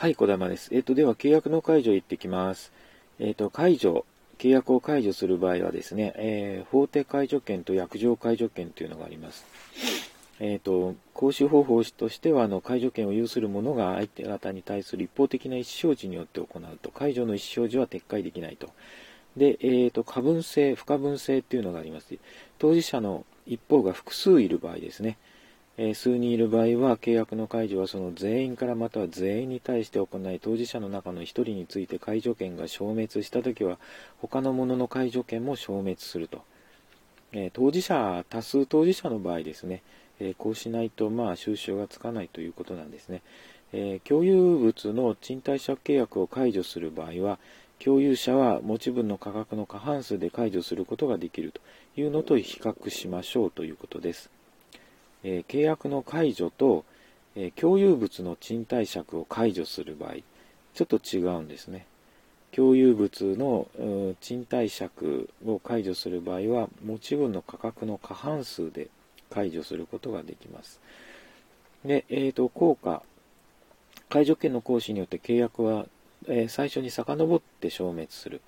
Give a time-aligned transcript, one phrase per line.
[0.00, 0.70] はい、小玉です。
[0.72, 2.72] えっ、ー、と、では、契約の解除行ってきます。
[3.18, 4.06] えっ、ー、と、解除、
[4.38, 9.44] 契約を解除する場合はですね、えー、法定解除権と約定解除権というのがあります。
[10.38, 18.70] えっ、と、行使方法としては、あの、解除権を有する者が相手方に対する一方的な意思表示によって行うと、解除の意思表示は撤回できないと。
[19.36, 22.06] で、えっ、と、過分性、不可分性っていうのがあります。
[22.58, 25.18] 当事者の一方が複数いる場合ですね。
[25.78, 33.78] え数人いる場合は契約の解除はその全員からまたは全員に対して行い当事者の中の1人について解除権が消滅したときは
[34.20, 36.42] 他の者の解除権も消滅すると、
[37.32, 39.82] え当事者多数当事者の場合ですね、
[40.18, 43.22] えこうしないとまあ収集がつかないということなんですね、
[43.72, 47.38] え共有物の賃貸借契約を解除する場合は
[47.82, 51.60] 共有者は持ち分の価格の過半数で解除することができると
[51.98, 54.30] いうのと比較しましょうということです。
[55.24, 56.84] え契約の解除と、
[57.36, 60.14] え共有物の賃貸借を解除する場合、
[60.74, 61.86] ちょっと違うんですね。
[62.52, 63.68] 共有物の
[64.20, 68.88] 賃貸借を解除する場合は、持ち分の価格の過半数で
[69.30, 70.80] 解除することができます。
[71.84, 73.02] で、えーと、効果、
[74.08, 75.86] 解除権の行使によって契約は、
[76.26, 78.40] えー、最初に遡って消滅する。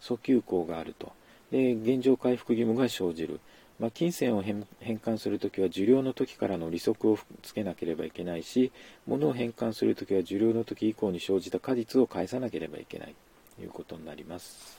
[0.00, 1.12] 訴求項があると。
[1.50, 3.40] で、現状回復義務が生じる。
[3.78, 8.72] まあ、金銭を返還するときは受領の時からの利息をつけなければいけないし、
[9.06, 13.14] 物を返還するときは受領の時以降に生じた果実を返さなければいけない
[13.56, 14.78] ということになります。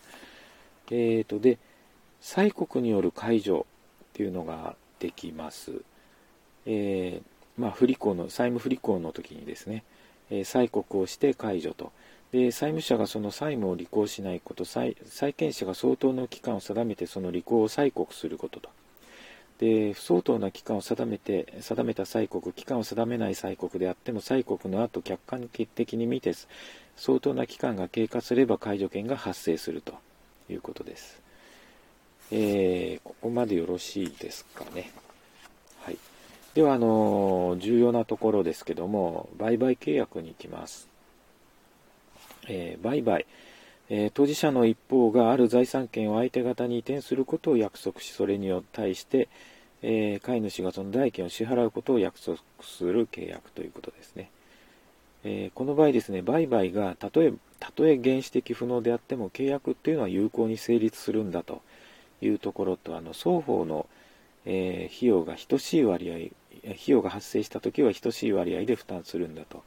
[0.89, 1.59] えーと、で、
[2.21, 3.67] 催告による解除
[4.03, 5.73] っていうのができます。
[6.65, 9.83] えー、まあ、不履行の、債務不履行の時にですね、
[10.31, 11.91] えー、催告をして解除と。
[12.31, 18.69] で債務者がその債務を履行しないこと債、債権者が相当の期間を定めてその履行を催告することと。
[19.59, 26.33] で不相当な期間を定めて定めた催告期間を定めない催告であっても催告の後客観的に見て
[26.95, 29.95] 相当な期間が経過すれば解除権が発生すると
[30.49, 31.22] いうことです、
[32.31, 34.92] えー、ここまでよろしいですかね。
[35.81, 35.98] はい。
[36.54, 40.87] ではあの重要なところですけども売買契約に行きます、
[42.48, 43.26] えー、売買。
[43.89, 49.30] えー、当事者の一方がある財産権を相手方に移転することを約束し、それに対して、
[49.83, 54.30] えー、飼い主がその代金を支払うことを約束する契約ということですね。
[55.23, 61.61] えー、この場合ですね、売買がたとえ、たとえ原始的不能であっても契約っていうのは有効に成立するんだと
[62.21, 63.87] いうところと、あの双方の、
[64.45, 69.64] え費用が等しい割合、費用が発生したときは等しい割合で負担するんだと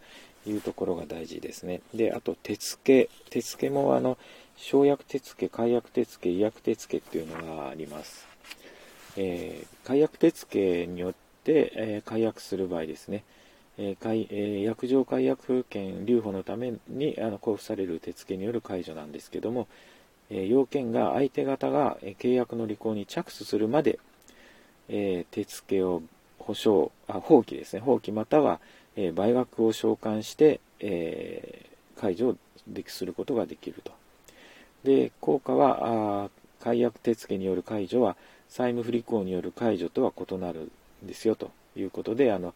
[0.46, 1.82] いうところが大事ですね。
[1.94, 3.10] で、あと手付け。
[3.28, 4.16] 手付けもあの、
[4.56, 8.29] 生薬手付、解薬手付け、医薬手付っていうのがあります。
[9.16, 13.24] えー、解薬手付によって、えー、解約する場合ですね。
[13.78, 19.68] えー解えー、薬状解約権留保のためにあの交付される手付による解除なんですけども、
[20.28, 23.98] え、要件が相手方が、え契約の履行に着手するまで、
[24.88, 26.02] え手付を
[26.38, 28.60] 保証あ放棄ですね放棄または、
[28.96, 31.66] え倍額を償還して、え
[31.96, 33.92] 解除ですることができると。
[34.84, 38.16] で、効果は、解約手付による解除は、
[38.48, 40.70] 債務不履行による解除とは異なる
[41.04, 42.54] んですよということで、あの、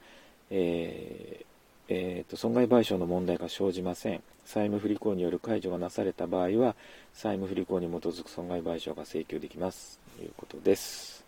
[0.50, 1.44] えー
[1.88, 4.22] えーと、損害賠償の問題が生じません。
[4.44, 6.74] 債務不履行による解除がなされた場合は、
[7.12, 9.98] 債務不履行に基づく損害賠償が請求できます。
[10.16, 11.24] ということです。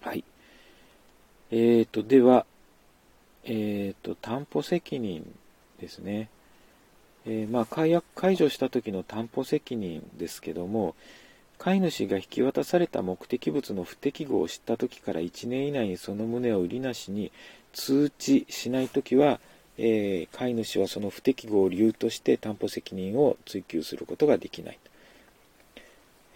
[0.00, 0.24] はい。
[1.50, 2.46] えーと、では、
[3.44, 5.26] え、ー、と、担保責任
[5.80, 6.28] ですね。
[7.26, 10.94] えー、まあ、解約解除した時の担保責任ですけども、
[11.58, 17.32] 飼い主が引き渡された目的物の不適合を知った時から1年以内にその旨を売りなしに
[17.74, 19.40] 通知しない時は、
[19.76, 24.78] えー、飼い主はその不適合を理由として担保責任を追及することができない。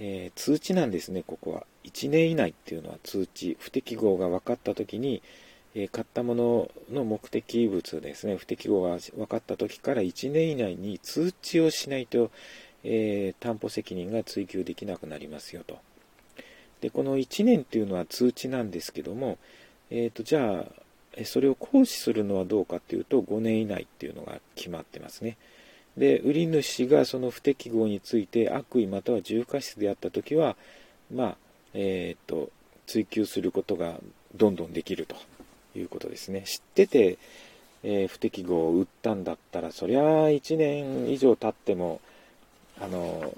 [0.01, 1.67] えー、通知なんですね、ここは。
[1.85, 5.23] 1年以内っていうのは通知、不適合が分かった時に、
[5.75, 12.31] え買ったものの目的物ですね、不適合が分かった時から1年以内に通知をしないと、
[12.85, 15.79] えー、担保責任が追及できなくなりますよと。
[16.81, 19.39] で、この1年っていうのは通知なんですけども、
[19.91, 25.37] えー、と、じゃあ、それを行使するのはどうかっていうと、5年以内っていうのが決まってますね。
[25.97, 30.57] で、売り主がその不適合について悪意または重過失であった時は、
[31.13, 31.37] まあ、
[31.73, 32.51] えっ、ー、と、
[32.87, 34.01] 追求することが
[34.35, 35.17] どんどんできると。
[35.77, 36.43] いうことですね。
[36.43, 37.19] 知ってて、
[37.83, 42.01] えー、不適合を売ったんだったら、そりゃ1年以上経っても、
[42.81, 43.33] あの、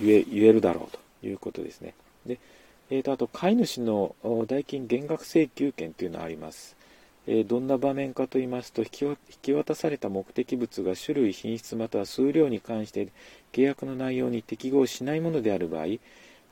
[0.00, 1.94] 言え、言えるだろうということですね。
[2.26, 2.38] で、
[2.90, 4.14] えーと、あと、飼い主の
[4.46, 6.76] 代金減額請求権というのがあります。
[7.26, 13.08] えー、どんな場面かと言いますと引き渡された目的物が種類、品質または数量に関して
[13.52, 15.86] 契約の内容に適合しないものである場合、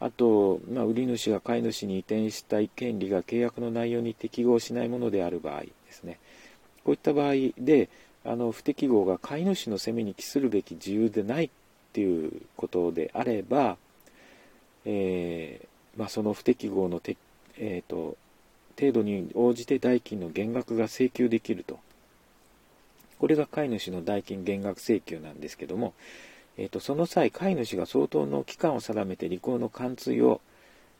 [0.02, 6.18] あと、まあ、売り主が買い主に移転したい権利が契約の内容に適合しないものである場合ですね。
[6.84, 7.88] こういった場合で、
[8.24, 11.50] あの不適合が飼い主の責めに帰するべき自由でないっ
[11.92, 13.76] ていうことであれば、
[14.84, 17.16] えー、まあ、その不適合のて、
[17.56, 18.16] えーと、
[18.76, 21.78] 程度に応じて代金の減額が請求できると。
[23.20, 25.94] これが飼い主の代金減額請求なんですけども、
[26.58, 30.40] えーと、その際、飼い主が相当の期間を定めて履行の貫通を、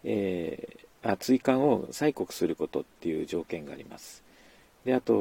[0.05, 4.23] えー、あ追加を催告することっていう条件があります。
[4.85, 5.15] で、あと、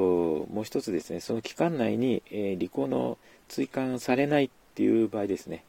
[0.51, 3.18] もう一つですね、その期間内に、えー、履行の
[3.48, 5.63] 追加されないっていう場合ですね。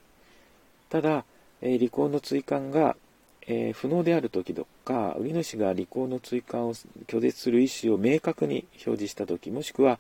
[0.89, 1.25] ただ、
[1.61, 2.97] えー、履行の追加が、
[3.47, 9.99] えー、不能である時とか、売り主が履行の追加を拒絶する意思を明確に表示した時、もしくは、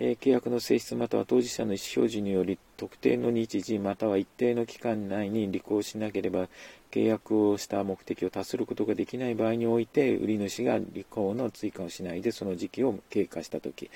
[0.00, 6.48] え、契約の性質または当事者の意思表示により特定の日時または一定の期間内に履行しなければ
[6.90, 13.90] 契約をした目的を達することができない場合において売り主が履行の追加をしないでその時期を経過した時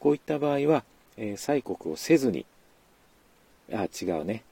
[0.00, 0.84] こういった場合は、
[1.16, 2.46] えー、催告をせずに
[3.72, 4.42] あ違うね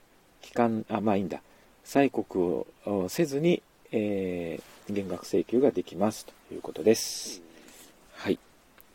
[0.43, 1.41] 期間あまあいいんだ
[1.85, 7.43] 催告をせずに、えー、減額請求ができますということです。
[8.15, 8.39] はい。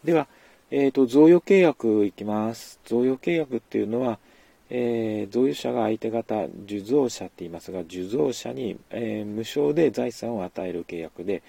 [0.04, 0.28] では、
[0.72, 2.80] えっ、ー、と、贈与契約いきます。
[2.86, 4.20] 贈与契約っていうのは、
[4.70, 11.44] えー、贈与者が相手方、受贈者って言いますが、受贈者に、えー、無償で財産を与える契約で、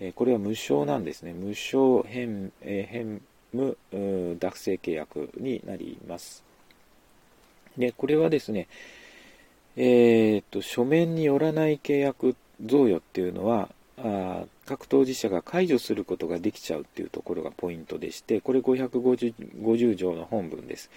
[0.00, 1.34] えこれは無償なんですね。
[1.34, 3.20] 無償返、え返
[3.52, 3.76] 無
[4.38, 6.42] 諾性契約になります。
[7.76, 8.66] で、これはですね、
[9.76, 12.34] えー、と、書面によらない契約
[12.64, 13.68] 贈与っていうのは、
[14.02, 20.90] あ各当事者が解除することができちゃうっていうところがポイントでして、これ550条の本文です。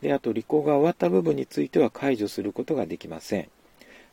[0.00, 3.48] で、あと、履行が終わった部分については解除することができません。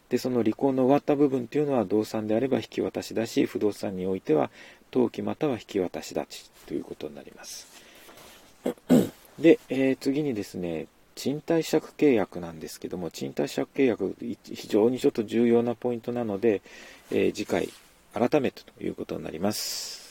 [0.09, 4.49] で、その履行の終わった部分っていうのは、動産であれば引き渡しだし、不動産においては、
[4.91, 7.67] 登記または引き渡しだしということになります。
[9.39, 16.61] で、えー、次にですね、賃貸借契約なんですけども、賃貸借契約、非常にちょっと重要なポイントなので、
[17.11, 17.69] えー、次回、
[18.15, 20.05] 改めてということになります。